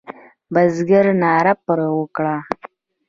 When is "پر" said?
1.65-1.79